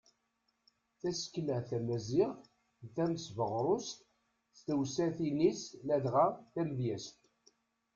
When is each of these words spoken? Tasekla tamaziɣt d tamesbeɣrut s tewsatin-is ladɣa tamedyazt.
Tasekla 0.99 1.57
tamaziɣt 1.69 2.43
d 2.85 2.87
tamesbeɣrut 2.95 3.87
s 4.57 4.59
tewsatin-is 4.65 5.61
ladɣa 5.87 6.27
tamedyazt. 6.53 7.19